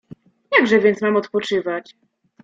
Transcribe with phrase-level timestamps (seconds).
[0.57, 1.95] "Jakże więc mam odpoczywać?"